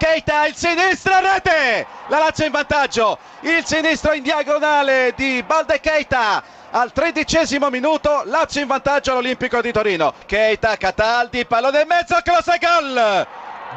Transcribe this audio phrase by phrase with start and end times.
[0.00, 1.86] Keita il sinistro rete!
[2.06, 3.18] La Lazio in vantaggio.
[3.40, 6.42] Il sinistro in diagonale di Balde Keita.
[6.70, 10.14] Al tredicesimo minuto Lazio in vantaggio all'Olimpico di Torino.
[10.24, 13.26] Keita Cataldi pallone in mezzo close gol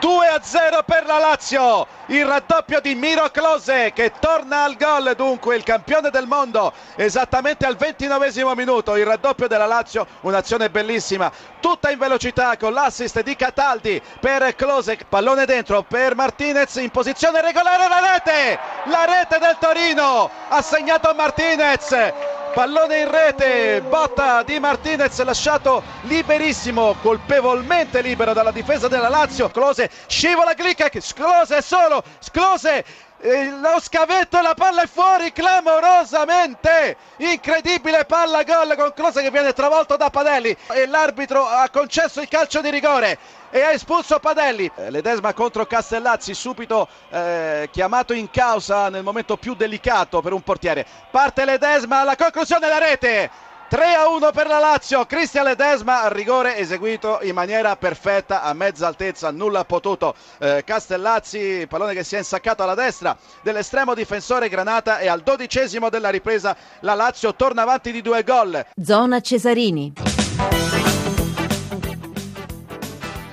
[0.00, 1.86] 2 a 0 per la Lazio.
[2.06, 5.14] Il raddoppio di Miro Close che torna al gol.
[5.16, 8.96] Dunque il campione del mondo esattamente al ventinovesimo minuto.
[8.96, 11.32] Il raddoppio della Lazio un'azione bellissima.
[11.60, 17.40] Tutta in velocità con l'assist di Cataldi per Close pallone dentro per Martinez in posizione
[17.40, 18.58] regolare la rete!
[18.84, 20.30] La rete del Torino!
[20.48, 22.27] Ha segnato Martinez
[22.58, 29.88] pallone in rete, botta di Martinez lasciato liberissimo, colpevolmente libero dalla difesa della Lazio, Close
[30.08, 32.84] scivola Glicek, Close solo, Close
[33.20, 39.96] lo scavetto, la palla è fuori clamorosamente, incredibile palla gol con Close che viene travolto
[39.96, 43.18] da Padelli e l'arbitro ha concesso il calcio di rigore
[43.50, 44.70] e ha espulso Padelli.
[44.76, 50.42] Eh, Ledesma contro Castellazzi, subito eh, chiamato in causa nel momento più delicato per un
[50.42, 50.86] portiere.
[51.10, 53.46] Parte Ledesma, la conclusione della rete.
[53.68, 58.54] 3 a 1 per la Lazio, Cristian Ledesma al rigore eseguito in maniera perfetta a
[58.54, 64.48] mezza altezza, nulla potuto eh, Castellazzi, pallone che si è insaccato alla destra dell'estremo difensore
[64.48, 68.64] Granata e al dodicesimo della ripresa la Lazio torna avanti di due gol.
[68.82, 70.77] Zona Cesarini.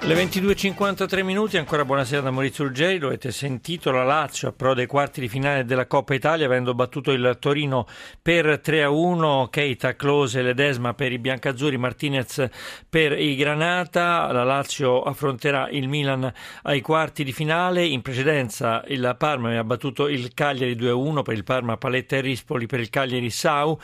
[0.08, 4.86] Le 22.53 minuti, ancora buonasera da Maurizio Ruggeri, lo avete sentito, la Lazio approda ai
[4.86, 7.88] quarti di finale della Coppa Italia avendo battuto il Torino
[8.22, 12.47] per 3-1, Keita, Close, Ledesma per i biancazzurri, Martinez
[12.88, 16.31] per i Granata, la Lazio affronterà il Milan
[16.62, 21.44] ai quarti di finale, in precedenza il Parma aveva battuto il Cagliari 2-1 per il
[21.44, 23.75] Parma Paletta e Rispoli per il Cagliari Sau,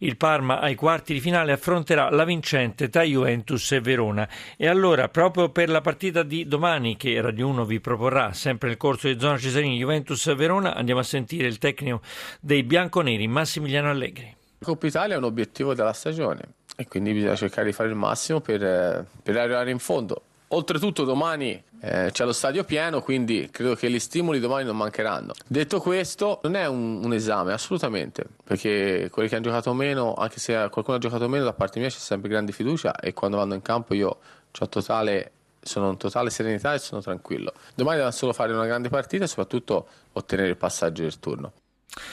[0.00, 4.28] il Parma ai quarti di finale affronterà la vincente tra Juventus e Verona.
[4.58, 8.76] E allora proprio per la partita di domani che Radio 1 vi proporrà sempre nel
[8.76, 12.00] corso di Zona Cesarini Juventus Verona andiamo a sentire il tecnico
[12.40, 14.36] dei bianconeri Massimiliano Allegri.
[14.60, 18.40] Coppa Italia è un obiettivo della stagione e quindi bisogna cercare di fare il massimo
[18.40, 20.22] per, eh, per arrivare in fondo.
[20.48, 25.32] Oltretutto domani eh, c'è lo stadio pieno, quindi credo che gli stimoli domani non mancheranno.
[25.46, 30.40] Detto questo, non è un, un, esame, assolutamente, perché quelli che hanno giocato meno, anche
[30.40, 33.54] se qualcuno ha giocato meno, da parte mia c'è sempre grande fiducia e quando vanno
[33.54, 34.18] in campo io
[34.58, 37.52] ho totale sono in totale serenità e sono tranquillo.
[37.74, 41.52] Domani devono solo fare una grande partita e soprattutto ottenere il passaggio del turno.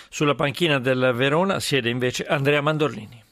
[0.10, 3.24] Sulla panchina del Verona siede invece Andrea Mandorlini.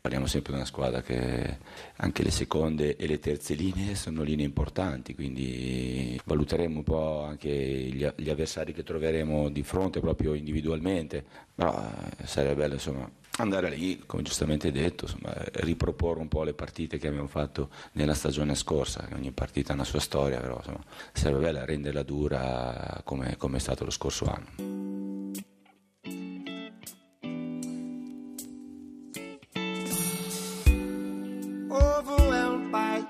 [0.00, 1.58] Parliamo sempre di una squadra che
[1.96, 7.50] anche le seconde e le terze linee sono linee importanti, quindi valuteremo un po' anche
[7.50, 11.22] gli, avversari che troveremo di fronte proprio individualmente,
[11.54, 16.54] però eh, sarebbe bello insomma andare lì, come giustamente detto, insomma, riproporre un po' le
[16.54, 20.82] partite che abbiamo fatto nella stagione scorsa, ogni partita ha una sua storia, però insomma,
[21.12, 24.78] sarebbe bello renderla dura come, come è stato lo scorso anno.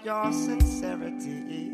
[0.05, 1.71] your sincerity.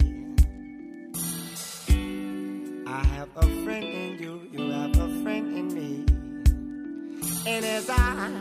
[2.86, 6.15] I have a friend in you, you have a friend in me.
[7.48, 8.32] And as I,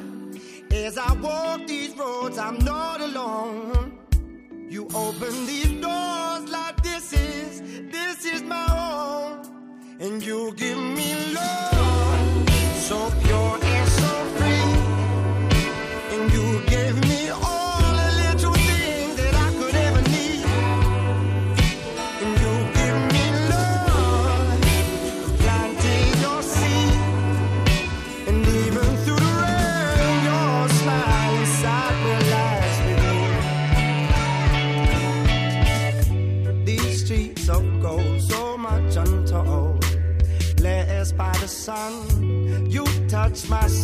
[0.72, 4.00] as I walk these roads, I'm not alone.
[4.68, 7.62] You open these doors like this is,
[7.92, 9.98] this is my home.
[10.00, 13.65] And you give me love so pure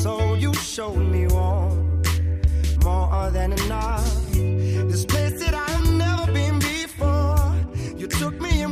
[0.01, 2.01] soul, you showed me warm,
[2.83, 4.31] more than enough.
[4.31, 7.53] This place that I've never been before,
[7.95, 8.71] you took me in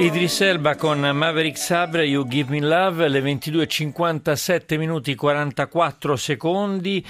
[0.00, 7.04] Idris Elba con Maverick Sabre, You Give Me Love, le 22.57 minuti 44 secondi.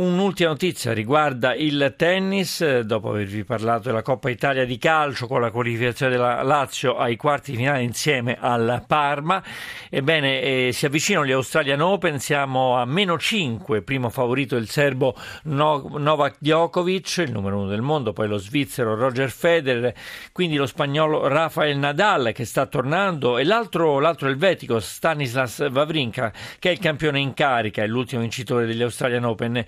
[0.00, 5.50] Un'ultima notizia riguarda il tennis, dopo avervi parlato della Coppa Italia di calcio con la
[5.50, 9.42] qualificazione della Lazio ai quarti di finale insieme al Parma.
[9.90, 15.14] Ebbene, eh, si avvicinano gli Australian Open, siamo a meno 5, primo favorito il serbo
[15.42, 19.92] Novak Djokovic, il numero uno del mondo, poi lo svizzero Roger Federer,
[20.32, 26.70] quindi lo spagnolo Rafael Nadal che sta tornando e l'altro, l'altro elvetico Stanislas Wawrinka che
[26.70, 29.62] è il campione in carica, è l'ultimo vincitore degli Australian Open.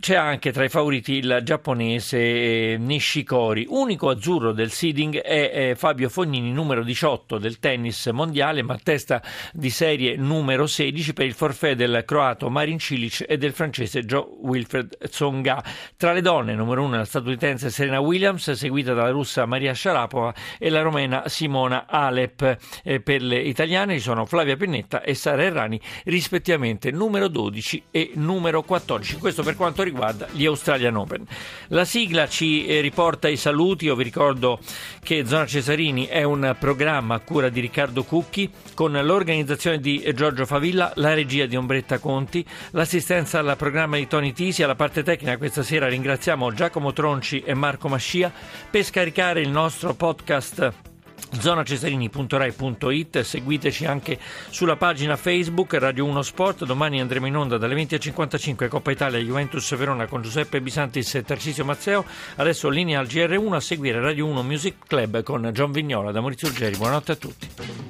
[0.00, 3.66] C'è anche tra i favoriti il giapponese eh, Nishikori.
[3.68, 9.22] Unico azzurro del seeding è Fabio Fognini, numero 18 del tennis mondiale, ma testa
[9.52, 14.26] di serie numero 16 per il forfè del croato Marin Cilic e del francese Joe
[14.40, 15.62] Wilfred Tsonga.
[15.96, 20.70] Tra le donne, numero 1 la statunitense Serena Williams, seguita dalla russa Maria Sharapova e
[20.70, 22.80] la romena Simona Alep.
[22.82, 28.12] E per le italiane ci sono Flavia Pennetta e Sara Errani, rispettivamente numero 12 e
[28.14, 29.18] numero 14.
[29.18, 31.26] Questo per quanto riguarda gli Australian Open.
[31.68, 34.58] La sigla ci eh, riporta i saluti, io vi ricordo
[35.02, 40.46] che Zona Cesarini è un programma a cura di Riccardo Cucchi con l'organizzazione di Giorgio
[40.46, 45.36] Favilla, la regia di Ombretta Conti, l'assistenza al programma di Tony Tisi, alla parte tecnica
[45.36, 48.32] questa sera ringraziamo Giacomo Tronci e Marco Mascia
[48.70, 50.91] per scaricare il nostro podcast
[51.38, 54.18] zonacesarini.rai.it seguiteci anche
[54.50, 56.64] sulla pagina Facebook Radio 1 Sport.
[56.64, 61.64] Domani andremo in onda dalle 20.55 Coppa Italia Juventus Verona con Giuseppe Bisantis e Tarcisio
[61.64, 62.04] Mazzeo.
[62.36, 66.52] Adesso linea al GR1 a seguire Radio 1 Music Club con John Vignola da Maurizio
[66.52, 67.48] Geri buonanotte a tutti